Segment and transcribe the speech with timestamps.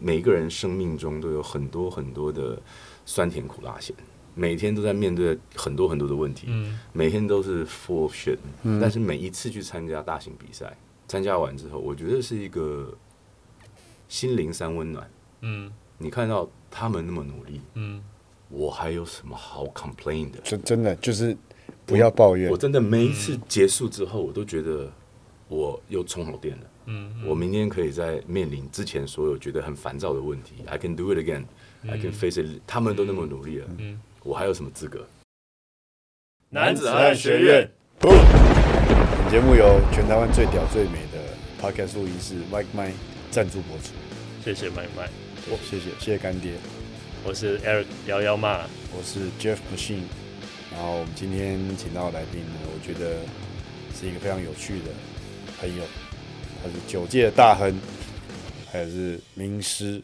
[0.00, 2.58] 每一个人生命中都有很多很多的
[3.04, 3.94] 酸甜苦辣咸，
[4.34, 8.38] 每天都在面对很多很多的问题，嗯每天都是 full of shit，、
[8.80, 10.74] 但是每一次去参加大型比赛，
[11.06, 12.96] 参加完之后，我觉得是一个
[14.08, 15.10] 心灵三温暖。
[15.42, 18.02] 嗯你看到他们那么努力，嗯
[18.48, 20.40] 我还有什么好 complain 的？
[20.40, 21.36] 真真的就是
[21.84, 24.90] 不要抱怨我，真的每一次结束之后，我都觉得
[25.48, 26.64] 我又充好电了。
[26.86, 31.44] 嗯我明天可以在面临之前所有觉得很烦躁的问题，I can do it again,
[31.86, 32.60] I can face it。
[32.66, 35.06] 他们都那么努力了，嗯，我还有什么资格？
[36.50, 38.10] 男子汉学院，本
[39.30, 41.18] 节目由全台湾最屌最美的
[41.60, 42.92] Podcast 录音室 Mike Mike
[43.30, 43.94] 赞助播出。
[44.44, 45.08] 谢谢麦麦，
[45.46, 46.52] 对谢谢谢谢干爹，
[47.24, 50.02] 我是 Eric 幺幺骂，我是 Jeff Machine。
[50.72, 53.20] 然后我们今天请到的来宾呢，我觉得
[53.94, 54.90] 是一个非常有趣的
[55.60, 55.84] 朋友，
[56.62, 57.76] 他是九届大亨，
[58.70, 59.94] 还有是名师，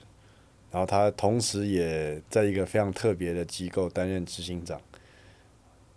[0.72, 4.80] 然后他同时也在一个非常特别的机构担任执行长。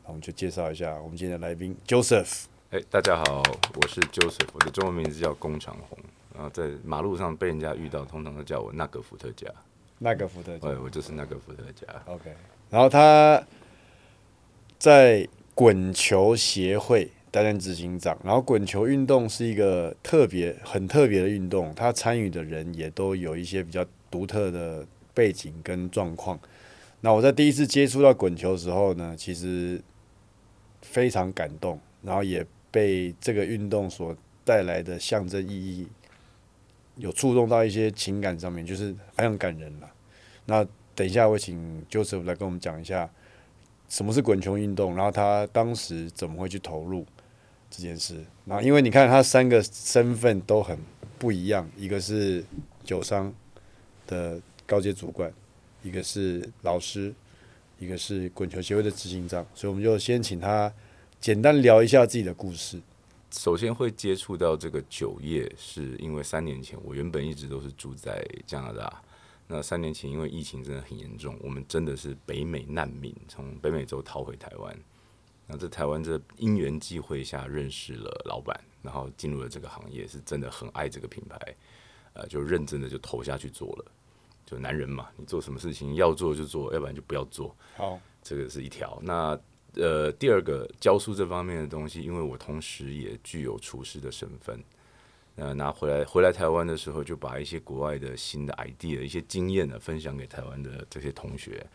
[0.03, 2.44] 那我们就介绍一下我们今天的来宾 Joseph。
[2.70, 3.42] 哎、大家好，
[3.73, 5.98] 我是 Joseph，我的中文名字叫龚长红。
[6.36, 9.48] 然后在马路上被人家遇到，通常都叫我那个伏特加。
[9.98, 11.88] 那个伏特加，对，我就是那个伏特加。
[12.06, 12.31] OK，
[12.70, 13.44] 然后他
[14.78, 26.38] 在滚球协会担任执行长，然后滚球运动是一个特别、很特别的运动，他参与的人也都有一些比较独特的背景跟状况。
[27.00, 29.82] 那我在第一次接触到滚球的时候呢，其实
[30.82, 35.88] 非常感动，然后也被这个运动所带来的象征意义
[36.98, 39.90] 有触动到一些情感上面，就是非常感人了。
[40.46, 43.09] 那等一下，我请 Joseph 来跟我们讲一下
[43.88, 47.06] 什么是滚球运动，然后他当时怎么会去投入
[47.72, 48.23] 这件事。
[48.45, 50.77] 然后，因为你看他三个身份都很
[51.17, 52.44] 不一样，一个是
[52.83, 53.33] 酒商
[54.05, 55.33] 的高阶主管，
[55.81, 57.11] 一个是老师，
[57.80, 60.72] 一个是滚球协会的执行长，所以我们就先请他
[61.19, 62.79] 简单聊一下自己的故事。
[63.31, 69.01] 首先会接触到这个酒业，是因为三年前我原本一直都是住在加拿大。
[69.47, 74.78] 那三年前因为疫情真的很严重，我们真的是北美难民，从北美洲逃回台湾。
[75.51, 81.38] 那在台湾这因缘际会下认识了老板，然后进入了这个行业，是真的很爱这个品牌，
[82.13, 83.91] 呃，就认真的就投下去做了。
[84.45, 87.53] 就男人嘛，你做什么事情要做就做，要不然就不要做。
[87.75, 88.97] 好，这个是一条。
[89.03, 89.38] 那
[89.75, 94.63] 呃，第二个教书这方面的东西，因为我同时也具有厨师的身份，
[95.35, 101.66] 呃，拿回来回来台湾的时候，就把一些国外的新的 idea、一些经验呢分享给台湾的这些同学。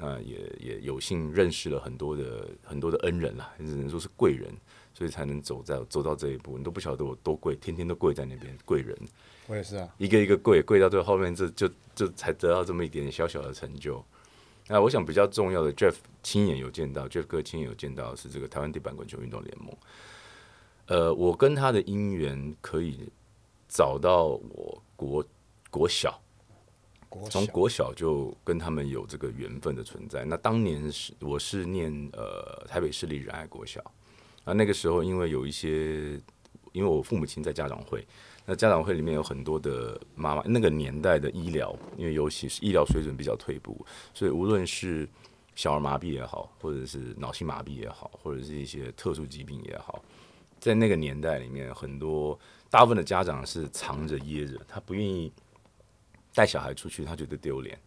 [0.00, 4.54] 那也也有幸认识了很多的很多的恩人啦，只能说是贵人，
[4.94, 6.56] 所以才能走在走到这一步。
[6.56, 8.96] 你都不晓得我多贵，天天都跪在那边，贵人
[9.48, 9.88] 我也是啊。
[9.98, 14.04] 一个一个跪，跪到最后面，这就就才得到这么一点点小小的成就。
[14.68, 19.74] 那我想比较重要的，Jeff 亲眼有见到，Jeff 哥亲眼有见到是这个台湾地板滚球运动联盟。
[20.86, 23.08] 呃，我跟他的姻缘可以
[23.66, 25.24] 找到我国
[25.70, 26.18] 国小，国
[27.30, 30.24] 从国小就跟他们有这个缘分的存在。
[30.24, 33.80] 那当年是我是念呃台北市立仁爱国小，
[34.44, 36.20] 啊那个时候因为有一些，
[36.72, 38.06] 因为我父母亲在家长会，
[38.44, 45.08] 那家长会里面有很多的妈妈，那个年代的医疗，因为尤其是医疗水准比较退步，所以无论是
[45.54, 50.04] 小儿麻痹也好，或者是脑性麻痹也好，或者是一些特殊疾病也好，
[50.60, 52.38] 在那个年代里面，很多
[52.70, 55.32] 大部分的家长是藏着掖着，他不愿意
[56.34, 57.78] 带小孩出去，他觉得丢脸。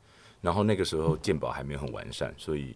[0.42, 2.76] 然后那个时候健保还没有很完善，所以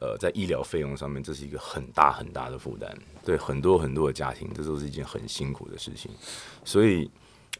[0.00, 2.92] 呃，在医疗费用上面，这是一个很大很大的负担，
[3.24, 6.10] 对很多很多的家庭，这都是一件很辛苦的事情。
[6.64, 7.08] 所以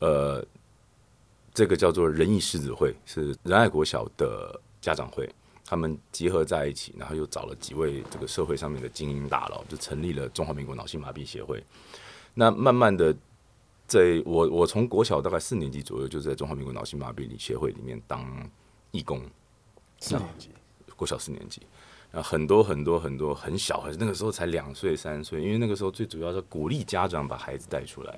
[0.01, 0.45] 呃，
[1.55, 5.33] 这个叫做仁义狮子会，是仁爱国小的家长会，
[5.65, 11.63] 他们集合在一起，然后又找了几位这个社会上面的精英大佬，就成立了中华民国脑性麻痹协会。
[12.35, 13.17] 那慢慢的，
[13.87, 18.51] 在我我从国小大概四年级左右，就在中华民国脑性麻痹理协会里面当
[18.91, 19.23] 义工，
[20.01, 20.49] 四年级，
[20.97, 21.63] 国小四年级。
[22.13, 28.17] 啊，很多很多很多很小，那个时候才两岁三岁，因为那个时候最主要是鼓励家长把孩子带出来，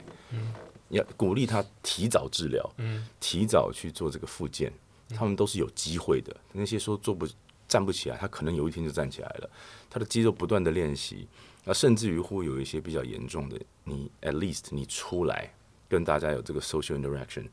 [0.90, 2.70] 要鼓励他提早治疗，
[3.18, 4.70] 提早去做这个复健，
[5.08, 6.36] 他们都是有机会的。
[6.52, 7.26] 那些说做不
[7.66, 9.50] 站不起来，他可能有一天就站起来了。
[9.88, 11.26] 他的肌肉不断的练习，
[11.64, 15.50] 啊，甚至于乎有一些比较严重的，你 at least 你出来
[15.88, 17.46] 跟大家有这个 social interaction，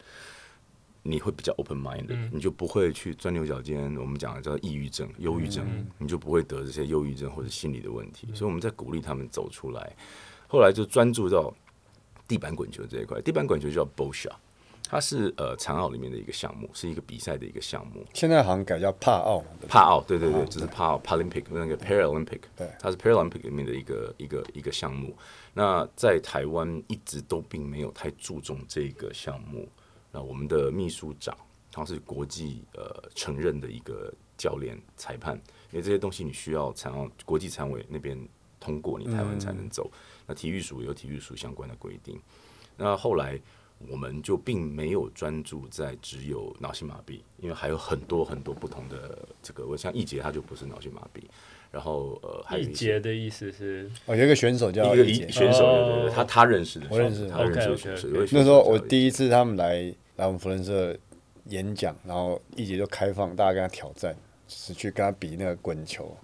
[1.01, 3.95] 你会比较 open mind，、你就不会去钻牛角尖。
[3.97, 5.65] 我们讲的叫抑郁症、忧郁症，
[5.97, 8.27] 你就不会得这些忧郁症或者心理的问题。
[8.33, 9.95] 所以我们在鼓励他们走出来。
[10.47, 11.53] 后来就专注到
[12.27, 14.39] 地板滚球这一块，地板滚球叫 b o s h a
[14.93, 18.05] 它是呃残奥里面的一个项目，是一个比赛的一个项目。
[18.13, 25.17] 现在好像改叫帕奥嘛，对帕奥，对对对，只是帕奥 Paralympic 那个 Paralympic，对它是 Paralympic 里面的一个一个一个项目。
[25.51, 29.67] 那在台湾一直都并没有太注重这个项目。
[30.11, 31.35] 那我们的秘书长
[31.71, 35.35] 他是国际呃承认的一个教练裁判，
[35.71, 38.15] 因为这些东西你需要残奥国际残委那边
[38.59, 39.89] 通过，你台湾才能走。
[40.27, 42.21] 那体育署有体育署相关的规定。
[42.77, 43.39] 那后来
[43.89, 51.21] 我们就并没有专注在只有脑性麻痹，因为还有很多很多不同的这个，我像易杰他就不是脑性麻痹，
[51.71, 58.07] 然后呃还有一一些节的意思是哦，有一个选手叫一杰一选手，哦对对对，他他认识的，我认识他认识的选手。
[58.31, 60.95] 那时候我第一次他们来来我们福伦社
[61.45, 64.13] 演讲，然后一节就开放大家跟他挑战，
[64.47, 66.15] 就是去跟他比那个滚球，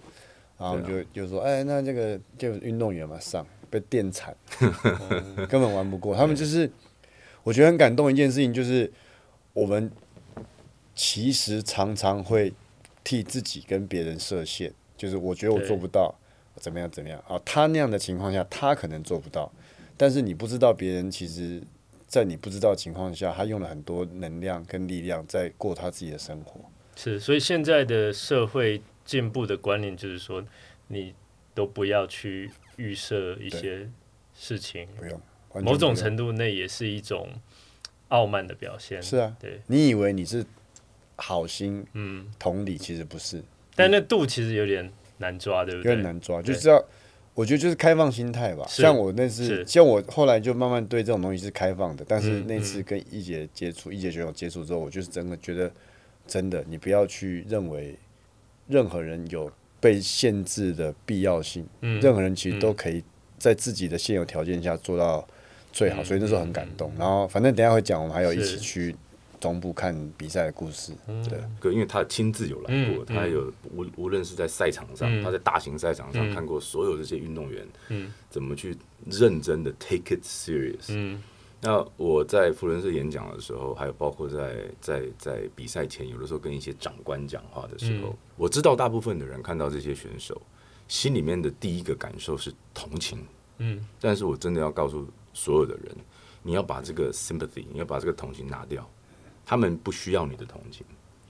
[0.56, 4.34] 然后就、就说，哎，那这个就运动员嘛上被电惨，
[5.48, 6.16] 根本玩不过。
[6.16, 6.70] 他们就是
[7.42, 8.90] 我觉得很感动一件事情，就是
[9.52, 9.90] 我们
[10.94, 12.52] 其实常常会
[13.02, 16.14] 替自己跟别人设限，就是我觉得我做不到，
[16.56, 17.40] 怎么样怎么样啊？
[17.44, 19.50] 他那样的情况下，他可能做不到，
[19.96, 21.62] 但是你不知道别人其实，
[22.06, 26.60] 在你不知道的情况下，他用了很多能量跟力量在过他自己的生活。
[26.96, 30.44] 是，所以现在的社会进步的观念就是说，
[30.88, 31.14] 你
[31.54, 33.88] 都不要去预设一些
[34.34, 35.20] 事情，不用，
[35.54, 37.28] 某种程度内也是一种
[38.08, 39.02] 傲慢的表现。
[39.02, 40.44] 是啊，对，你以为你是
[41.16, 43.42] 好心，嗯，同理其实不是，
[43.74, 45.96] 但那度其实有点难抓，对不对有？
[45.96, 46.84] 点难抓，就是要。
[47.32, 55.70] 我觉得就是开放心态吧，像我那次，像我后来就慢慢对这种东西是开放的，但是嗯那次跟一姐接触，一姐学友接触之后，我就是真的觉得，
[56.26, 57.96] 真的你不要去认为
[58.66, 59.50] 任何人有
[59.80, 63.02] 被限制的必要性，嗯，任何人其实都嗯可以
[63.38, 65.26] 在自己的现有条件下做到
[65.72, 66.92] 最好，嗯所以那时候很感动。
[66.98, 68.94] 然后反正等下会讲，我们还有一起去
[69.38, 70.92] 中部看比赛的故事。
[71.06, 71.22] 嗯。
[71.28, 75.22] 对，哥，因为他亲自有来过，嗯他有无无论是在赛场上，嗯。
[75.22, 76.34] 他在大型赛场上嗯。
[76.34, 78.12] 看过所有这些运动员嗯。
[78.28, 78.76] 怎么去
[79.06, 80.88] 认真的 take it serious。
[80.88, 81.22] 嗯。
[81.62, 88.16] 那我在福伦社演讲的时候，还有包括在在在比赛前，有的时候跟一些长官讲话的时候，嗯。
[88.36, 90.40] 我知道大部分的人看到这些选手，
[90.88, 93.18] 心里面的第一个感受是同情。
[93.58, 93.86] 嗯。
[94.00, 95.96] 但是我真的要告诉所有的人，
[96.42, 98.88] 你要把这个 sympathy，你要把这个同情拿掉。
[99.44, 100.86] 他们不需要你的同情，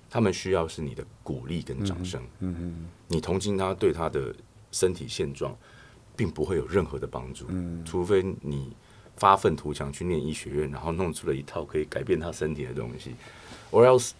[0.08, 2.22] 他们需要是你的鼓励跟掌声。
[2.40, 4.34] 嗯嗯你同情他对他的
[4.70, 5.56] 身体现状，
[6.16, 8.76] 并不会有任何的帮助，嗯除非你
[9.16, 13.14] 发愤图强去念医学院，然后弄出了一套可以改变他身体的东西
[13.70, 14.10] ，or else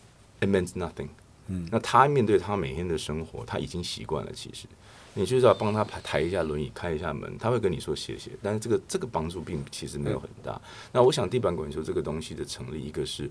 [0.41, 1.09] it means nothing。
[1.49, 4.33] 嗯那他面对他每天的生活，他已经习惯了。
[4.33, 4.67] 其实，
[5.15, 8.31] 你就是要帮他抬抬一下轮椅，开一下门，他会跟你说谢谢。
[8.43, 10.61] 但是这个这个帮助并其实没有很大。
[10.93, 13.29] 那我想地板滚球这个东西的成立，一个是，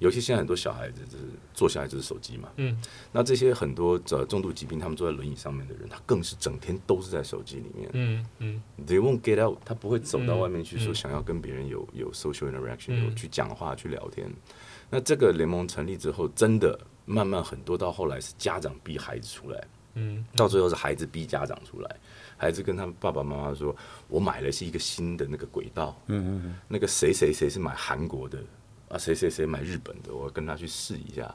[0.00, 1.24] 尤其现在很多小孩子就是
[1.54, 2.76] 坐下来就是手机嘛，嗯，
[3.12, 7.88] 那这些很多呃重度疾病，他们坐在轮椅上面的人，他更是整天都是在手机里面。
[7.92, 14.28] 嗯嗯 They won't get out，他不会走到外面去说嗯想要跟别人有有 social interaction，、嗯有去讲话去聊天。
[14.90, 21.96] 那这个联盟成立之后，真的慢慢很多到后来是家长逼孩子出来，嗯到最后是孩子逼家长出来。
[22.36, 23.74] 孩子跟他爸爸妈妈说
[24.08, 28.38] ：“我买的是一个新的那个轨道，嗯嗯那个谁谁谁是买韩国的
[28.88, 31.32] 啊，谁谁谁买日本的，我要跟他去试一下。”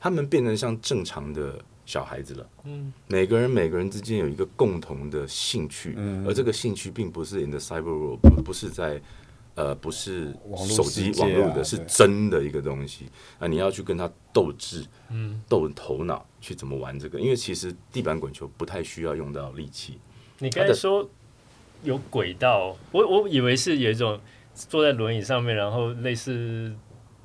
[0.00, 2.48] 他们变成像正常的小孩子了。
[2.64, 9.00] 嗯每个人每个人之间有一个共同的兴趣，嗯而这个兴趣并不是 in the cyber world，不不是在
[9.58, 10.32] 呃不是
[10.68, 13.06] 手机网络的，是真的一个东西
[13.40, 13.48] 啊！
[13.48, 19.98] 你要去跟他斗智、嗯，斗头脑去怎么玩这个，因为其实地板滚球不太需要用到力气，
[20.38, 21.10] 你刚才说
[21.82, 24.20] 有轨道，我我以为是有一种
[24.54, 26.72] 坐在轮椅上面，然后类似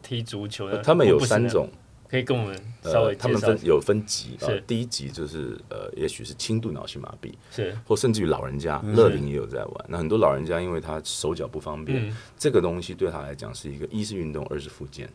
[0.01, 0.77] 踢足球的。
[0.77, 1.69] 呃他们有三种，
[2.13, 3.41] 可以跟我们稍微呃，他们。
[3.41, 9.85] 分有分级啊，第一级就是呃，也许是轻度脑性麻痹，是，或甚至于老人家嗯乐龄也有在玩。
[9.89, 15.09] 那很多老人家因为他手脚不方便，嗯这个东西对他来讲是一个一是运动，二是复健。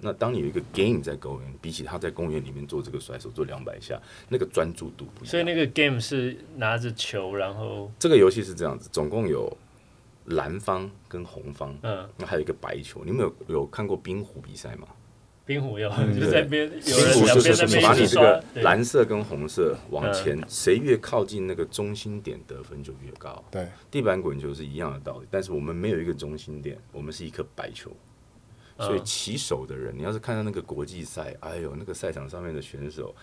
[0.00, 4.00] 那当你有一个 game 在公园，比起他在公园里面做这个甩手做两百下，
[4.30, 5.30] 那个专注度不一样。
[5.30, 9.54] 所以那个 game 是拿着球，然后这个游戏是这样子，总共有
[10.24, 13.02] 蓝方跟红方，嗯，那还有一个白球。
[13.04, 14.88] 你们有有看过冰壶比赛吗？
[15.48, 20.12] 冰壶有，嗯就是在边有冰人壶就两边在是把你这个，蓝色跟红色往嗯。
[20.12, 23.42] 前，谁越靠近那个中心点得分就越高。
[23.50, 27.90] 对，地板滚球是一样的道理，但是我们没有一个中心点，我们是一颗白球。
[28.76, 33.14] 所以嗯起手的人，你要是看到那个国际赛，哎呦，那个赛场上面的选手，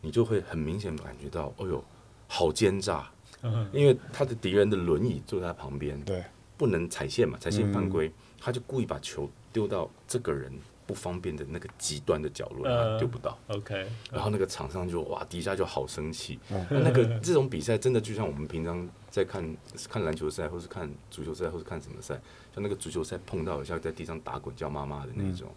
[0.00, 1.84] 你就会很明显感觉到，哎呦，
[2.26, 3.06] 好奸诈，
[3.42, 3.68] 嗯。
[3.70, 6.24] 因为他的敌人的轮椅坐在他旁边，对，
[6.56, 10.50] 不能踩线嘛，踩线犯规，他就故意把球丢到这个人
[10.86, 12.64] 不方便的那个极端的角落，
[12.98, 13.36] 丢不到。
[13.48, 16.38] OK，然后那个场上就哇，底下就好生气。
[16.70, 19.56] 那那个这种比赛真的就像我们平常在看
[19.88, 22.14] 看篮球赛，或是看足球赛，或是看什么赛，
[22.54, 25.48] 像那个足球赛碰到像在地上打滚叫妈妈的那种，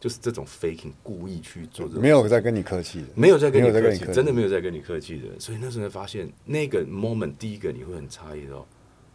[0.00, 5.38] 就是这种 faking 故意去做这种没有在跟你客气的，没有在跟你客气，真的没有在跟你客气的。
[5.38, 8.66] 所以那时候发现那个 moment，第一个你会很诧异到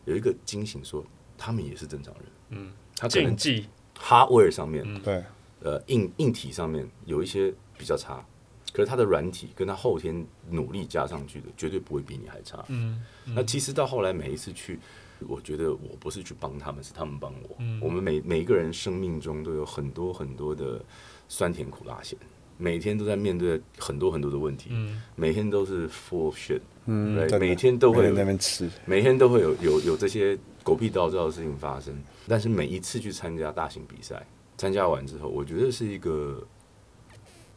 [0.06, 1.04] 有一个惊醒说
[1.38, 3.68] 他们也是正常人，嗯，他可能竞技
[4.00, 5.24] ，hardware 上面对，
[5.62, 8.26] 呃硬硬体上面有一些比较差，
[8.72, 12.64] 可是他的软体跟他后天努力加上去的，绝对不会比你还差。
[12.68, 14.80] 嗯，那其实到后来每一次去，
[15.28, 17.56] 我觉得我不是去帮他们，是他们帮我。
[17.60, 20.84] 嗯我们每每一个人生命中都有很多很多的
[21.28, 22.18] 酸甜苦辣咸，
[22.58, 31.94] 每天都在面对很多很多的问题，嗯每天都是 full shit，嗯，对每天都会有每天在那边吃，每天都会有有有这些狗屁倒灶的事情发生，
[32.28, 34.26] 但是每一次去参加大型比赛，
[34.58, 36.46] 参加完之后，我觉得是一个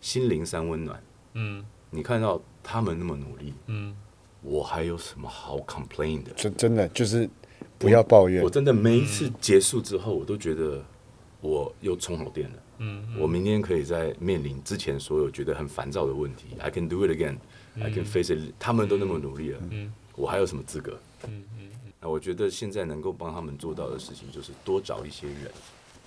[0.01, 1.03] 心灵三温暖。
[1.35, 3.97] 嗯你看到他们那么努力，嗯
[4.43, 6.33] 我还有什么好 complain 的？
[6.35, 7.29] 真真的就是
[7.79, 10.85] 不要抱怨我，真的每一次结束之后，我都觉得
[11.41, 12.57] 我又充好电了。
[12.79, 17.37] 嗯，我明天可以在面临之前所有觉得很烦躁的问题，I can do it again,
[17.81, 18.53] I can face it。
[18.59, 20.99] 他们都那么努力了，嗯我还有什么资格？
[21.27, 25.51] 嗯嗯那我觉得现在能够帮他们做到的事情，就是多找一些人，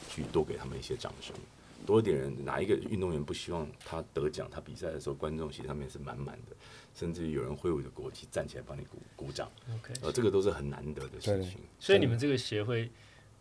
[0.09, 1.35] 去多给他们一些掌声。
[1.83, 4.47] 多一点人，哪一个运动员不希望他得奖？
[4.51, 6.55] 他比赛的时候，观众席上面是满满的，
[6.93, 9.91] 甚至有人挥舞着国旗站起来帮你鼓鼓掌，，OK。
[10.03, 11.59] 呃，这个都是很难得的事情。
[11.79, 12.87] 所以你们这个协会，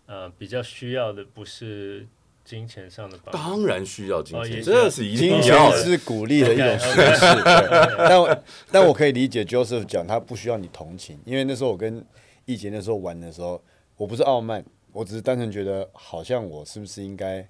[0.06, 2.08] 呃，比较需要的不是
[2.42, 5.76] 金钱上的帮助，当然需要金钱，哦这是一定金要的。
[5.76, 7.42] 钱是鼓励的一种形式，
[7.98, 12.02] 但我但我可以理解 Joseph 讲他不需要你同情，因为那时候我跟
[12.46, 13.62] 易杰那时候玩的时候，
[13.98, 17.48] 我不是傲慢，我只是单纯觉得好像我是不是应该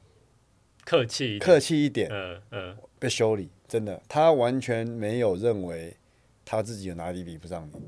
[0.85, 2.77] 客气，客气一点，嗯嗯。
[2.99, 5.97] 被修理，真的，他完全没有认为
[6.45, 7.81] 他自己有哪里比不上你，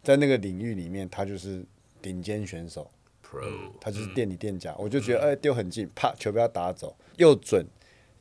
[0.00, 1.64] 在那个领域里面，他就是
[2.00, 2.88] 顶尖选手
[3.20, 3.50] ，Pro，
[3.80, 7.66] 他就是垫你垫脚，我就觉得哎丢很近，啪球被他打走，又准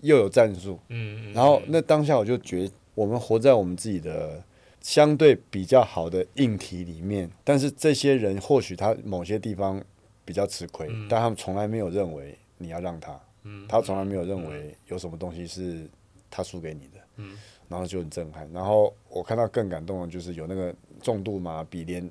[0.02, 4.44] 又有战术，嗯嗯，然后那当下我就觉得，我们活在我们自己的
[4.82, 9.84] 相对比较好的硬体里面，但是这些人或许他某些地方
[10.30, 13.20] 比较吃亏，但他们从来没有认为你要让他，
[13.68, 15.90] 他从来没有认为有什么东西是
[16.30, 17.24] 他输给你的，
[17.68, 18.48] 然后就很震撼。
[18.54, 20.72] 然后我看到更感动的就是有那个
[21.02, 22.08] 重度麻痹，连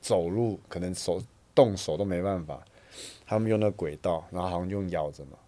[0.00, 1.22] 走路可能手
[1.54, 2.60] 动手都没办法，
[3.24, 5.38] 他们用那个轨道，然后好像用咬着嘛。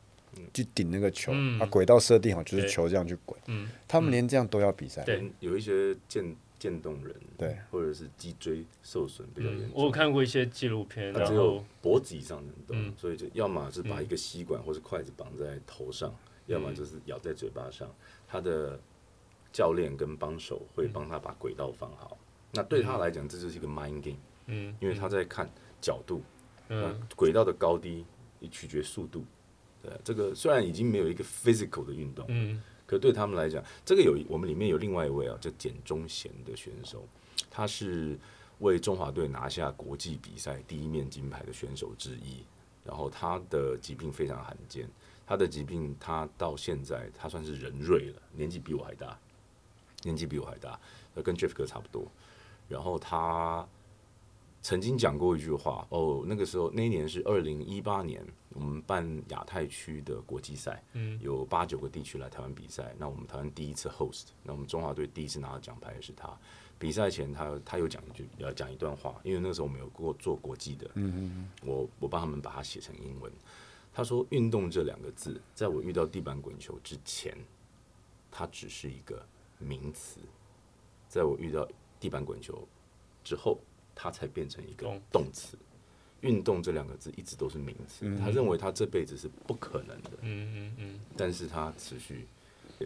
[0.55, 1.59] 去顶那个球，嗯。
[1.61, 3.69] 啊，轨道设定好就是球这样去滚，嗯。
[3.89, 5.29] 他们连这样都要比赛，对。
[5.41, 6.25] 有一些渐
[6.63, 9.71] 渐冻人，对，或者是脊椎受损比较严嗯，重。
[9.75, 16.15] 我有看过一些纪录片，然他只有后脖子以上能动，嗯所以就要么是把一个吸管或是筷子绑在头上，
[16.47, 17.93] 要么就是咬在嘴巴上。
[18.29, 18.79] 他的
[19.53, 22.17] 教练跟帮手会帮他把轨道放好。
[22.53, 25.51] 那对他来讲，这就是一个 mind game，嗯，因为他在看
[25.81, 26.23] 角度，
[26.69, 28.05] 嗯轨道的高低
[28.39, 29.25] 也取决速度。
[29.83, 37.05] 对，这个虽然已经没有一个 physical 的运动，嗯可对他们来讲，这个有我们里面有另外一位啊，叫简忠贤的选手，
[37.51, 38.19] 他是
[38.61, 42.45] 为中华队拿下国际比赛第一面金牌的选手之一。
[42.85, 44.89] 然后他的疾病非常罕见，
[45.25, 49.17] 他的疾病他到现在他算是人瑞了，年纪比我还大，
[50.03, 50.77] 年纪比我还大，
[51.23, 52.05] 跟 Jeff 哥差不多。
[52.69, 53.65] 然后他
[54.63, 62.95] 曾经讲过一句话，哦，那个时候那一年是二零一八年，我们办亚太区的国际赛，嗯有八九个地区来台湾比赛。
[62.99, 66.37] 那我们台湾第一次 host，那我们中华队第一次拿到奖牌也是他。
[66.79, 73.33] 比赛前他他有讲一句，要讲一段话，因为那个时候我们有过做国际的，嗯我我帮他们把它写成英文。
[73.95, 77.37] 他说：“运动这两个字，在我遇到地板滚球之前，
[78.31, 79.23] 它只是一个
[79.59, 80.19] 名词；
[81.11, 81.69] 在我遇到
[82.01, 82.67] 地板滚球
[83.23, 83.59] 之后，
[83.95, 85.59] 它才变成一个动动词。
[86.23, 88.05] 运动这两个字一直都是名词。
[88.19, 92.27] 他认为他这辈子是不可能的，嗯嗯嗯，但是他持续。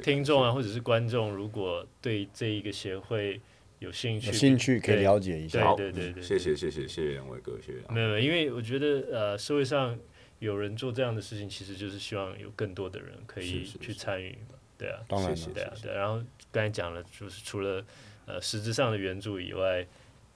[0.03, 3.41] 听众啊，或者是观众，如果对这一个协会
[3.79, 5.65] 有兴趣，有兴趣可以了解一下。
[5.65, 7.95] 好，对对对对谢谢谢谢谢谢两位哥，谢谢两位。
[7.95, 9.99] 没有，没有因为我觉得呃，社会上
[10.39, 15.95] 有人做这样的事情，其实就是希望有更多的人可以去是是是参与嘛，对啊，当然了对啊，对啊。
[15.95, 17.83] 然后刚才讲了，就是除了
[18.27, 19.87] 呃实质上的援助以外，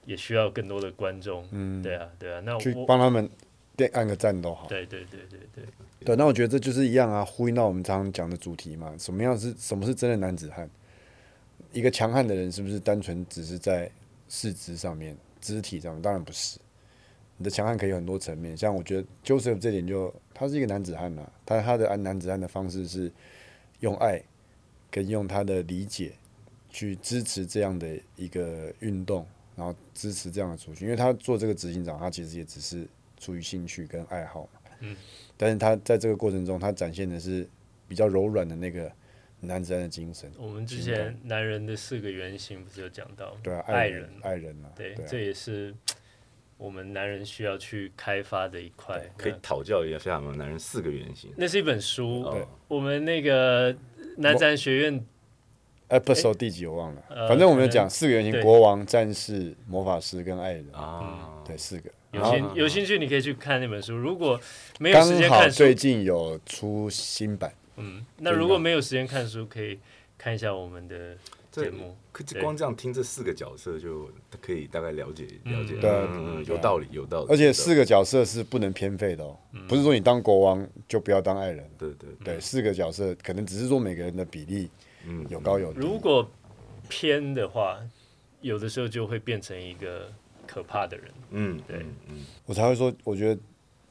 [0.05, 2.41] 也需要更多的观众，嗯，对啊，对啊。
[2.43, 3.29] 那去帮他们
[3.75, 4.67] 点按个赞都好。
[4.67, 5.63] 对对对对对，
[6.05, 8.93] 对，那我觉得这就是一样啊，呼应到我们常常讲的主题嘛。
[8.97, 10.69] 什么样是什么是真的男子汉？
[11.71, 13.89] 一个强悍的人是不是单纯只是在
[14.27, 16.01] 四肢上面、肢体上面？
[16.01, 16.59] 当然不是。
[17.37, 18.55] 你的强悍可以有很多层面。
[18.57, 23.11] 像我觉得 Joseph 这点就他是一个男子汉呐、他他的按男子汉的方式是
[23.79, 24.21] 用爱
[24.91, 26.11] 跟用他的理解
[26.69, 30.87] 去支持这样的一个运动，然后支持这样的族群。
[30.87, 34.59] 因为他做这个执行长，他其实也只是出于兴趣跟爱好嘛。
[34.79, 34.95] 嗯。
[35.37, 37.47] 但是他在这个过程中，他展现的是
[37.87, 38.91] 比较柔软的那个
[39.39, 40.31] 男子汉的精神。
[40.37, 43.35] 我们之前男人的四个原型不是有讲到？
[43.41, 45.73] 对啊，爱人，爱人啊，对，对啊这也是
[46.57, 49.01] 我们男人需要去开发的一块。
[49.17, 51.33] 可以讨教一下我们男人四个原型。
[51.35, 53.75] 那是一本书，哦我们那个
[54.17, 55.03] 男展学院
[55.91, 60.65] episode 第几我忘了，呃反正我们讲四个原型：国王、战士、魔法师跟爱人。
[60.73, 61.91] 啊，对，四个。
[62.11, 63.93] 有兴有兴趣，你可以去看那本书。
[63.95, 64.39] 如果
[64.79, 69.79] 没有时刚好间看书最，近有出新版，嗯，那如果没有时间看书，可以
[70.17, 71.15] 看一下我们的
[71.51, 71.95] 节目。
[72.11, 77.27] 可对光这样听这四个角色就可以大概了解了解，嗯对有道理有道理。
[77.29, 79.37] 而且四个角色是不能偏废的哦，
[79.69, 81.65] 不是说你当国王就不要当爱人。
[81.77, 84.69] 对对对，对，四个角色可能只是说每个人的比例
[85.05, 85.79] 嗯有高有低。
[85.79, 86.29] 如果
[86.89, 87.79] 偏的话，
[88.41, 90.11] 有的时候就会变成一个
[90.45, 91.11] 可怕的人。
[91.31, 93.41] 嗯对嗯嗯我才会说，我觉得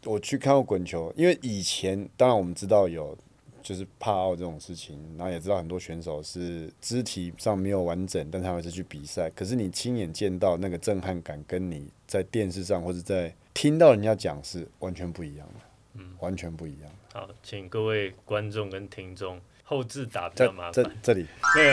[0.05, 3.17] 我去看过滚球，因为以前当然我们知道有
[3.63, 9.31] 就是帕奥这种事情，然后也知道很多选手是肢体上没有完整，但他还是去比赛。
[9.31, 15.61] 可是你亲眼见到那个震撼感，跟你在电视上或者在听到人家讲是完全不一样的，
[15.95, 16.91] 嗯，完全不一样。
[17.13, 19.39] 好，请各位观众跟听众
[19.71, 20.73] 后置打比在较麻烦。
[20.73, 21.25] 这这里。
[21.55, 21.65] 没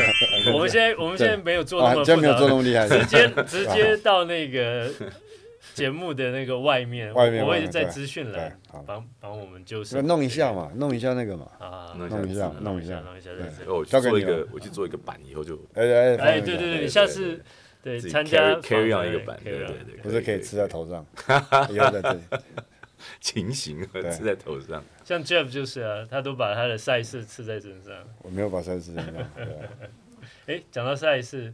[0.46, 4.88] 有，我们现在我们现在没有做那啊，么没有做那，么厉害，直接 直接到那个
[5.74, 13.74] 节目的那个外面，外面我会在外面对资讯对栏，好，帮帮我们就是弄一下嘛，弄一下那个嘛，啊，弄弄一下，弄弄一下，弄一下，对。
[13.74, 17.44] 我去做一个，我去做一个版，以后就哎哎哎，对对对，你下次
[17.82, 21.04] 对参加 carry- on 一个版 carry 对对对不是可以吃在头上，
[21.74, 22.20] 以后在这里。
[23.22, 24.84] 情形对刺在头上。
[25.04, 27.94] 像 Jeff 就是啊，他都把他的赛事刺在身上。
[28.24, 28.94] 我没有把赛事
[30.46, 31.54] 哎， 讲到赛事，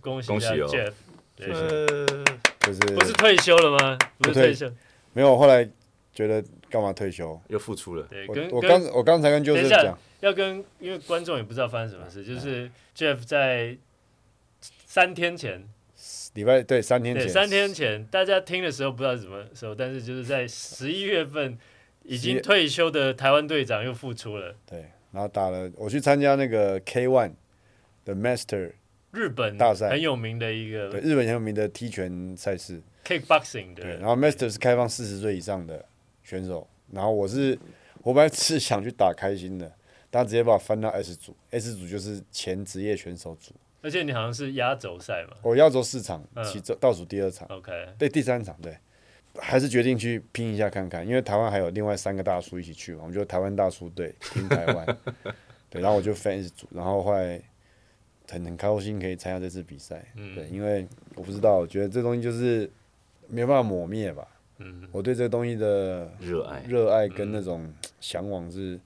[0.00, 0.92] 恭喜恭喜哦 Jeff，
[1.36, 3.98] 不是退休了吗？
[4.18, 4.72] 不是退退休，
[5.12, 5.36] 没有。
[5.36, 5.68] 后来
[6.12, 7.40] 觉得干嘛退休？
[7.48, 13.76] 又复出了，对，我跟我刚我刚才跟就是讲，要跟，因为观众也不知道发生什么事，就是 Jeff 在
[14.60, 15.68] 三天前，
[16.34, 21.58] 礼拜对三天，前，三天前，大家听的时候不知道是什么时候，但是就是在十一月份
[22.04, 24.54] 已经退休的台湾队长又复出了。
[24.66, 27.32] 对，然后打了，我去参加那个 K One
[28.04, 28.72] 的 Master，
[29.12, 29.90] 日本大赛。
[29.90, 35.84] 很有名的一个对，个日本很有名的踢拳赛事，kickboxing 对，然，后 Master 是开放四十岁以上的
[36.22, 37.58] 选手，然后我是
[38.02, 39.72] 我本来是想去打开心的，
[40.10, 45.36] 但直接把我翻到 S 组，S 组就是前职业选手组，而且你好像是压轴赛嘛。
[45.42, 46.44] 我压轴四场，嗯。
[46.44, 47.46] 其中倒数第二场。
[47.48, 48.76] ，OK，对，第三场对，
[49.36, 54.98] 还是决定去拼一下看看，因为台湾还有另外三个大叔一起去嘛，我们就台湾大叔队拼台湾，
[55.70, 57.40] 对，然后我就 fans 组，然后后来
[58.28, 60.34] 很很高兴可以参加这次比赛，嗯。
[60.34, 62.70] 对，因为我不知道，我觉得这东西就是
[63.28, 64.26] 没办法抹灭吧，
[64.58, 67.08] 嗯，我对这个东西的热爱，热爱。
[67.08, 68.78] 跟那种向往是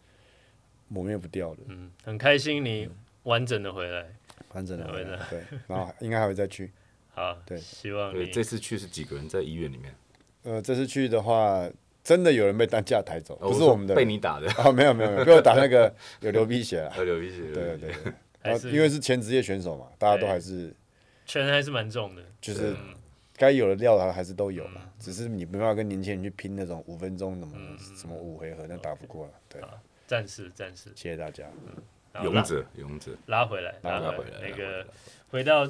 [0.89, 2.89] 抹灭不掉的，嗯，很开心你
[3.23, 4.07] 完整的回来，
[4.55, 6.71] 完整的回来对， 然后应该还会再去，
[7.15, 9.95] 好，对对，希望你这次去是几个人在医院里面？
[10.45, 11.69] 呃，这次去的话，
[12.03, 16.93] 真的有人被担架抬走，不是我们的被你打的，啊，没有没有没有，被我打那个有流鼻血了。
[16.99, 18.13] 有流鼻血，对对对，对
[18.43, 20.75] 还是然后因为是前职业选手嘛，大家都还是
[21.27, 22.95] 拳还是蛮重的，就是嗯
[23.37, 29.33] 该有的料他还是都有嘛，只是你没办法跟年轻人去拼那种五分钟什么嗯什么五回合，那打不过了。
[29.49, 29.63] 对，
[30.07, 31.45] 暂时，暂时，谢谢大家。
[32.23, 34.85] 勇者勇者，拉回来，拉回来，那个
[35.29, 35.67] 回回到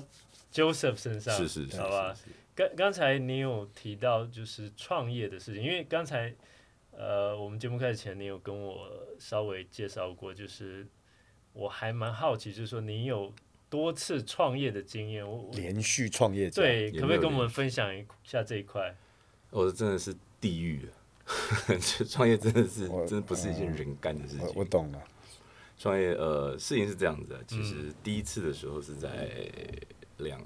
[0.53, 6.35] Joseph 身上，是是是，好吧是，是刚刚才你有提到就是创业的事情，因为刚才
[6.91, 10.87] 呃我们节目开始前你有跟我稍微介绍过，就是
[11.53, 13.33] 我还蛮好奇，就是说你有
[13.71, 18.95] 多次创业的经验，我我连续创业者，对，可不可以跟我们分享一下这一块？
[19.51, 20.93] 我真的是地狱啊！
[21.81, 24.47] 这创业真的是我真的不是一件人干的事情。
[24.47, 25.03] 我我懂了。
[25.83, 29.29] 创业呃，事情是这样子的，其嗯实第一次的时候是在
[30.19, 30.41] 两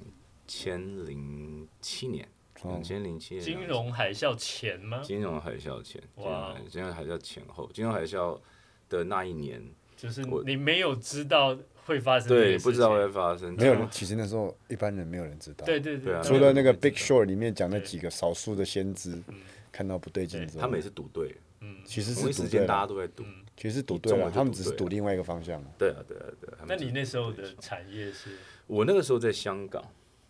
[0.49, 2.27] 千零七年，
[2.62, 2.70] 哦。
[2.70, 5.03] 两千零七年金融海啸前吗？
[5.03, 8.40] 金融海啸前，金融哇海金融海啸前后，金融海啸
[8.88, 9.62] 的那一年，
[9.94, 15.66] 就是你没有知道会发生这对，不知道会发生，没有人，其实那时候一般人没有人知道。
[15.66, 19.22] 对对对啊除了那个《Big Short》里面讲那几个少数的先知
[19.70, 23.22] 看到不对劲之后，他们也是赌对，嗯，其实同一时是赌对间大家，都在赌，
[23.57, 25.62] 其实是赌对了，他们只是赌另外一个方向。
[25.79, 26.64] 对啊，对啊，对啊。
[26.69, 29.83] 那你那时候的产业是我那个时候在香港，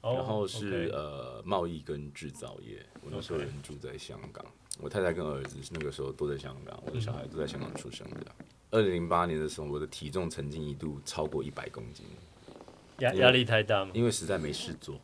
[0.02, 2.84] 哦然后是呃贸易跟制造业。
[3.02, 4.44] 我那时候人住在香港，
[4.80, 8.26] 我太太跟儿子那个时候都在香港，我的小孩都在香港出生的。
[8.70, 12.04] 二零零八年的时候，我的体重曾经一度超过一百公斤，
[12.98, 13.90] 压压力太大吗。
[13.94, 15.00] 因为实在没事做。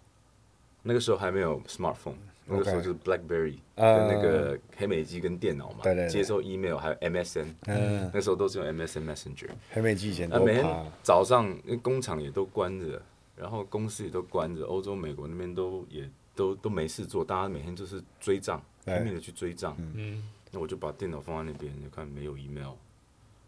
[0.82, 6.08] 那个时候还没有 smartphone，那个时候就是 BlackBerry 跟啊那个黑莓机跟电脑嘛，对对对。
[6.10, 9.48] 接收 email 还有 MSN，嗯，那时候都是用 MSN Messenger。
[9.70, 13.00] 黑莓机以前那每天，早上因为工厂也都关着，
[13.36, 19.76] 然后公司也都关着，欧洲、美国那边都也都都没事做，大家每天就是追账，拼命的去追账。
[19.94, 22.72] 嗯，那我就把电脑放在那边，就看没有 email，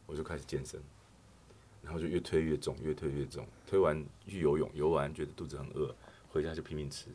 [0.07, 0.81] 我就开始健身，
[1.83, 5.95] 然后就越推越重，越推越重，推完去游泳，游完觉得肚子很饿，
[6.31, 7.07] 回家就拼命吃，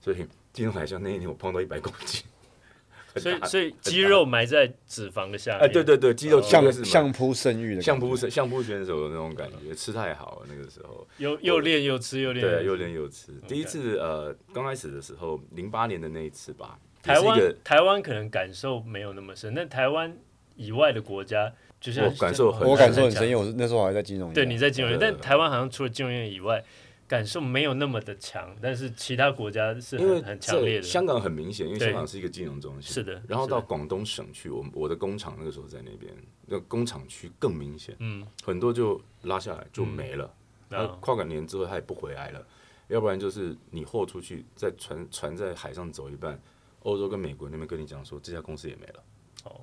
[0.00, 2.22] 所以金融海啸那一年我胖到一百公斤，
[3.16, 5.60] 所以所以肌肉埋在脂肪的下面。
[5.62, 11.06] 哎，对对对，肌肉相绝对是蛮相扑盛誉的相扑选相扑选手的那种感觉，吃太好了那个时候。
[11.18, 12.46] 又又练又吃又练。
[12.46, 13.32] 对，又练又吃。
[13.48, 20.14] 第一次呃，刚开始的时候，零八年的那一次吧，台湾台湾可能感受没有那么深，但台湾
[20.56, 24.34] 以外的国家，就像我感受很我感受很深，因为我那时候还在金融业。
[24.34, 26.62] 对，你在金融业，但台湾好像除了金融业以外，
[27.08, 30.82] 感受没有那么的强，但是其他国家是因为很很强烈的。
[30.82, 32.92] 香港很明显，因为香港是一个金融中心。
[32.92, 36.12] 是的然后到广东省去，我我的工厂那个时候在那边，
[36.46, 40.34] 那工厂区更明显，嗯，很多就拉下来就没了。
[40.68, 42.46] 那啊，跨个年之后，他也不回来了，
[42.88, 46.40] 要不然就是你货出去，在船船在海上走一半，
[46.80, 49.04] 欧洲跟美国那边跟你讲说这家公司也没了。
[49.44, 49.60] 哦，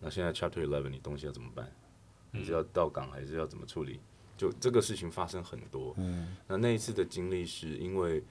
[0.00, 1.66] 那现在 Chapter Eleven 你东西要怎么办？
[2.32, 3.98] 嗯你是要到港还是要怎么处理？
[4.36, 5.94] 就这个事情发生很多。
[5.96, 8.22] 嗯，那那一次的经历是因为，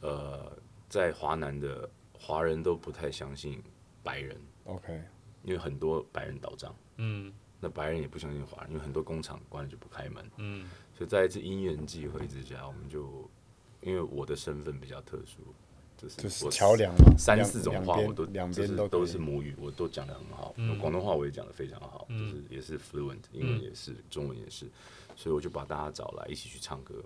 [0.00, 0.52] 呃，
[0.88, 3.62] 在华南的华人都不太相信
[4.02, 5.02] 白人，OK，
[5.42, 7.32] 因为很多白人倒账，嗯。
[7.58, 10.30] 那白人也不相信华人，因为很多工厂关了就不开门。
[10.36, 10.68] 嗯。
[10.94, 13.28] 所以在一次因缘际会之下，我们就
[13.80, 15.38] 因为我的身份比较特殊，
[15.96, 20.52] 就是就是我桥梁嘛，三四种话我都两就是边都都是母语，我都讲的很好。
[20.58, 20.78] 嗯。
[20.78, 24.66] 广东话我也讲的非常好，嗯就是也是 fluent，英文也是，中文也是，
[25.16, 27.02] 所以我就把大家找来一起去唱歌。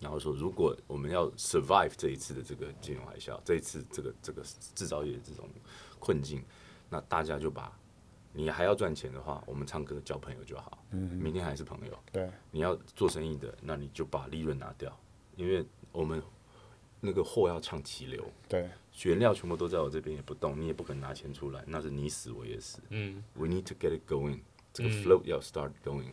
[0.00, 4.42] 然后说，如果我们要 survive 这一次的这个金融海啸，这一次这个这个
[4.74, 5.48] 制造业这种
[5.98, 6.44] 困境，
[6.90, 7.72] 那大家就把
[8.32, 11.98] 你还要赚钱的话，我们唱歌交朋友就好，嗯明天还是朋友。
[12.12, 14.94] 对，你要做生意的，那你就把利润拿掉，
[15.36, 16.22] 因为我们
[17.00, 18.68] 那个货要唱齐流，对，
[19.04, 22.80] 原料全部都在我这边也不动，你也不肯拿钱出来，那是你死我也死。
[22.90, 24.40] 嗯 We need to get it going，
[24.72, 26.12] 这个嗯 float 要 start going。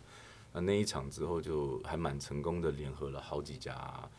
[0.53, 4.09] 那那一场之后就还蛮成功的，联合了好几家，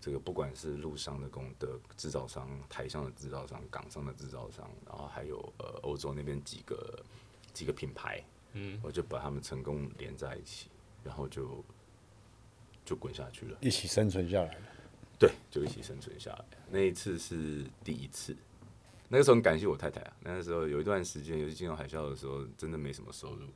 [0.00, 7.02] 这个不管是陆上的工的制造商、台上的制造商、港上的制造商，然后还有呃欧洲那边几个
[7.52, 10.68] 几个品牌，嗯，我就把他们成功连在一起，
[11.04, 11.64] 然后就
[12.84, 13.58] 就滚下去了。
[13.60, 14.60] 一起生存下来了。
[15.18, 16.44] 对，就一起生存下来。
[16.70, 18.34] 那一次是第一次，
[19.08, 20.16] 那个时候很感谢我太太啊。
[20.20, 23.46] 那个时候有一段时间，尤其金融海啸的时候，真的没什么收入。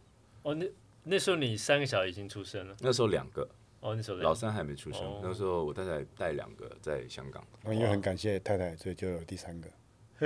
[0.43, 0.67] 哦，那
[1.05, 3.49] 那时候你三个小孩已经出生了，那时候两个，
[3.81, 5.01] 哦，那时候老三还没出生。
[5.03, 9.69] 哦那时候我太太带两个在香港，因为很感谢太太，所以就有第三个。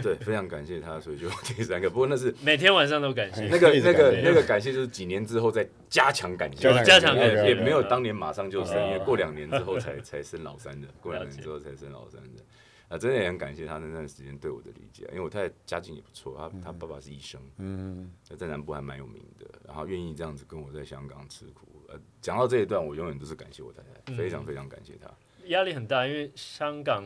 [0.02, 1.88] 对，非常感谢她，所以就第三个。
[1.90, 3.48] 不过那是每天晚上都感谢。
[3.48, 12.42] 那个 那个那个感谢，就是几年之后再加强感谢，加强感谢也也没有当年马上就生，哦因为过两年之后才 才生老三的，过两年之后才生老三的。
[12.88, 21.66] 啊，真的也很感谢他那段时间对我的理解，因为我太太家境也不错，他他爸爸是医生，嗯，在南部还蛮有名的，然后愿意这样子跟我在香港吃苦。
[21.88, 25.10] 呃，讲到这一段，我永远都是感谢我太太，嗯非常非常感谢她。
[25.48, 27.02] 压力很大，因为香港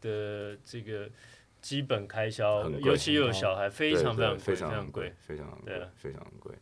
[0.00, 1.10] 的这个
[1.60, 6.54] 基本开销尤其又有小孩，非常非常贵，非非常常贵。，非常贵非常贵。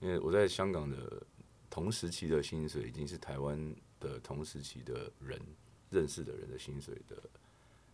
[0.00, 1.22] 因为我在香港的
[1.70, 5.40] 同时期的薪水已经是台湾的同时期的人
[5.90, 7.16] 认识的人的薪水的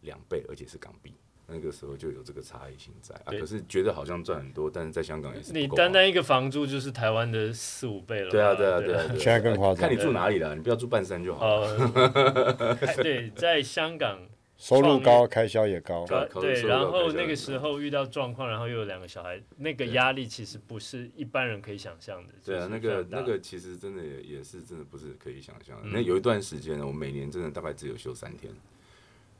[0.03, 1.15] 两倍，而且是港币。
[1.53, 8.31] 那个时候就有这个差异性在啊，可是觉得好像赚很多，但是在香港也是你单单一个房租就是台湾的四五倍了。
[8.31, 11.59] 对啊对啊对对啊， 现在更夸张看你住哪里了，你不要住半山就好。
[11.61, 14.21] 了， 对，在香港，
[14.57, 16.07] 收入高，开销也高。
[16.41, 22.35] 对然后那个时候遇到状况，然后又有两个小孩，那个压力其实不是一般人可以想象的。
[22.45, 25.89] 对啊，那个那个其实真的也也是真的不是可以想象的。
[25.89, 28.53] 嗯那有一段时间呢，我每年真的大概只有休三天，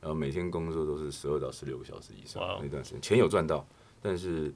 [0.01, 2.59] 然后每天工作都是十二到十六个小时以上。
[2.61, 3.65] 那段时间钱有赚到，
[4.01, 4.51] 但是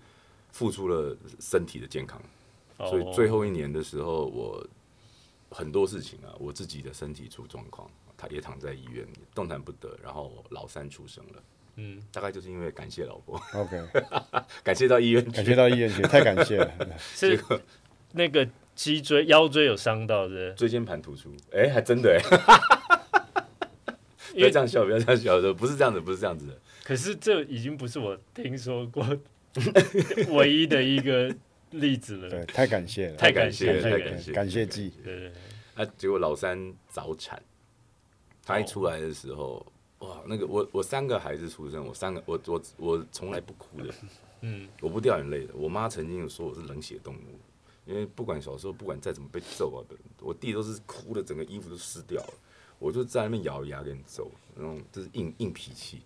[0.52, 2.22] 付出了身体的健康，
[2.78, 4.68] 哦所以最后一年的时候，我
[5.52, 11.44] 很多事情啊，我自己的身体出状况，他也躺在医院动弹不得，然后老三出生了。
[11.78, 13.82] 嗯，大概就是因为感谢老婆，OK，
[14.64, 16.72] 感谢到医院去，感谢到医院去，太感谢了。
[16.98, 17.38] 是
[18.14, 22.22] 那个脊椎、腰椎有伤到的，椎间盘突出，哎、还真的哎、
[24.36, 26.60] 不要这样笑，不要这样笑的，不是这样子，不是这样子的。
[26.84, 29.04] 可是这已经不是我听说过
[30.30, 31.34] 唯一的一个
[31.72, 32.30] 例子了。
[32.30, 34.92] 对，太感谢了，太感谢了，太太感谢，感谢季。
[35.04, 35.32] 对对对，
[35.84, 37.42] 啊，结果老三早产，
[38.44, 39.66] 他一出来的时候，
[40.00, 43.94] 哇，那个我我三个孩子出生，我三个我我我从来不哭的，
[44.42, 45.54] 嗯我不掉眼泪的。
[45.56, 47.40] 我妈曾经有说我是冷血动物，
[47.86, 49.80] 因为不管小时候不管再怎么被揍啊，
[50.20, 52.34] 我弟都是哭的，整个衣服都湿掉了，
[52.80, 56.02] 我就在那边咬牙跟你揍，那种就是硬硬脾气。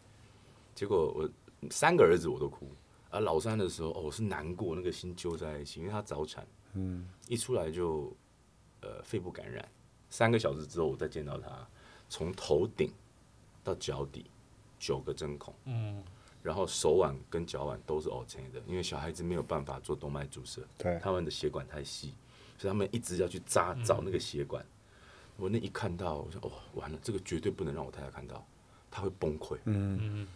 [0.76, 1.30] 结果我
[1.70, 2.70] 三个儿子我都哭，
[3.10, 8.16] 而老三的时候，哦，我是难过，那个心揪在一起，因为他早产，嗯，一出来就
[8.82, 9.68] 呃肺部感染，
[10.10, 11.68] 三个小时之后我再见到他，
[12.08, 12.92] 从头顶
[13.64, 14.26] 到脚底
[14.80, 16.02] 九个针孔，嗯
[16.42, 22.14] 然后手腕跟脚腕都是 O K 的，因为小孩子没有办法做动脉注射，对，他们的血管太细，
[22.58, 24.66] 所以他们一直要去扎找那个血管。
[25.40, 28.46] 我那一看到，我说哦，完了，这个绝对不能让我太太看到，
[28.92, 29.58] 她会崩溃。
[29.66, 30.00] 嗯。
[30.02, 30.28] 嗯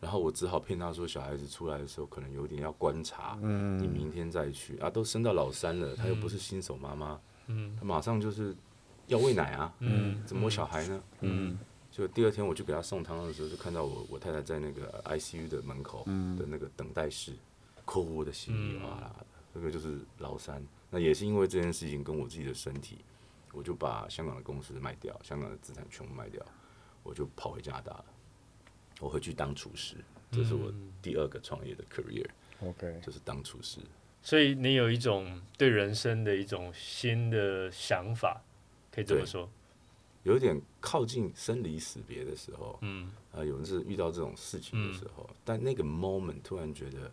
[0.00, 4.76] 然后我只好骗她说，小孩子出来的时候可能有点要观察，你嗯，明天再去。
[4.78, 7.76] 啊，都生到老三了，她又不是新手妈妈，嗯。
[7.78, 8.52] 她马上就是
[9.06, 11.02] 要喂奶啊，嗯，怎么我小孩呢？
[11.20, 11.58] 嗯。
[11.90, 16.36] 就第二天我去给她送汤的时候，就看到我我太太在那个 ICU 的门口嗯。
[16.36, 17.34] 的那个等待室，
[17.84, 19.18] 哭的稀里哗啦嗯。
[19.20, 19.26] 的。
[19.54, 22.98] 这个就是老三，那也是因为这件事情跟我自己的身体，
[23.52, 26.44] 我就把香港的公司卖掉，香港的资产全部卖掉，
[27.02, 28.04] 我就跑回加拿大了。
[29.00, 29.96] 我回去当厨师，
[30.30, 33.80] 这是我嗯第二个创业的 career，，OK，就是当厨师。
[34.22, 38.40] 所以你有一种对人生的一种新的想法，
[38.92, 39.48] 可以这么说。
[40.22, 47.10] 有点靠近生离死别的时候，嗯啊，有人是遇到这种事情的时候，但那个 moment 突然觉得，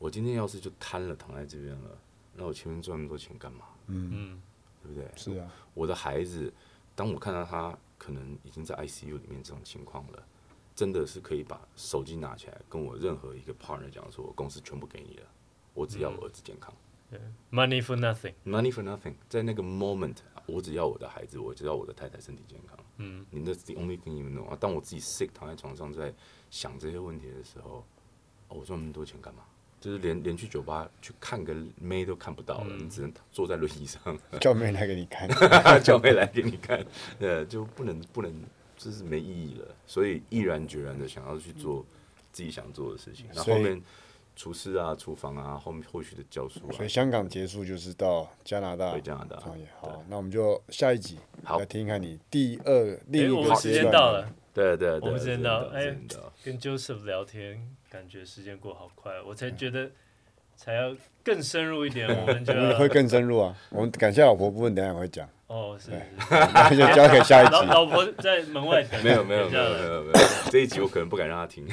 [0.00, 1.96] 我今天要是就瘫了躺在这边了，
[2.34, 3.66] 那我前面赚那么多钱干嘛？
[3.86, 4.42] 嗯，嗯
[4.82, 5.08] 对不对？
[5.16, 6.52] 是啊，我的孩子，
[6.94, 10.22] 当我看到他可能已经在 ICU 里面这种情况了，
[10.74, 15.26] 真的是可以把手机拿起来跟我任何一个 partner 讲说，我公司全部给你了，
[15.74, 16.72] 我只要我儿子健康、
[17.50, 18.34] ，money for nothing。
[18.44, 19.14] m o n e y for nothing。
[19.28, 20.16] 在那个 moment，
[20.46, 22.78] 我只要我的孩子，我只要我的太太身体健康。
[22.96, 24.56] 嗯你那 the only thing you know 啊！
[24.60, 26.12] 当我自己 sick 躺在床上在
[26.50, 27.84] 想这些问题的时候，
[28.48, 29.42] 哦，我赚那么多钱干嘛？
[29.80, 32.80] 就是连连去酒吧去看个妹都看不到了，嗯。
[32.80, 34.00] 你只能坐在轮椅上。
[34.40, 35.28] 叫妹来给你看，
[35.82, 36.84] 叫妹来给你看，
[37.18, 38.32] 呃，就不能不能，
[38.76, 39.66] 就是没意义了。
[39.86, 41.84] 所以毅然决然的想要去做
[42.30, 43.26] 自己想做的事情。
[43.32, 43.80] 然后面
[44.36, 49.66] 厨师啊、厨房啊，后面后续的教书啊所以，香港结束就是到加拿大回加拿大创业。
[49.80, 55.94] 好，那我们就下一集好来听听看你第二另哎，一我们时间到了，对对对，我们时间到哎
[56.42, 59.90] 跟 Joseph 聊天，感觉时间过好快，我才觉得
[60.56, 63.54] 才要更深入一点，我们就要 会更深入啊。
[63.70, 65.90] 我们感谢老婆部分等下我会讲，哦，是
[66.76, 67.52] 就交给下一集。
[67.52, 71.66] 老 老婆在门外等，没有没有没有没有没有，这一集我可能不敢让她听。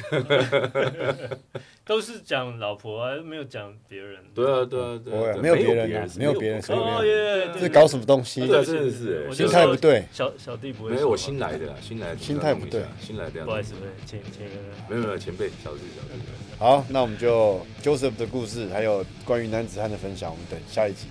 [1.86, 4.18] 都是讲老婆啊，没有讲别人。
[4.34, 8.40] 对啊对啊对没有别人没有别人没有这搞什么东西？
[8.48, 10.90] 真的是我心态不对，小小弟不会。
[10.90, 14.44] 没有我新来的啊，新来的心态不对新来的，不好意思，不好意思请请
[14.88, 16.20] 没有没有前辈，小弟小弟。
[16.58, 21.06] 好，那我们就 Joseph 的故事，还有关于男子汉的分享，我们等下一集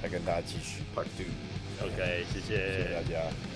[0.00, 0.82] 再跟大家继续。
[0.94, 1.45] Part two。
[1.82, 3.55] OK，谢谢谢大家。